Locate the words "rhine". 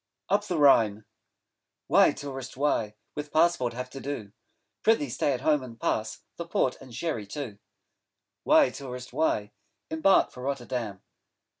0.57-1.05